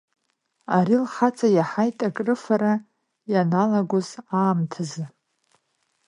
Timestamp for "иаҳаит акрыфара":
1.51-2.73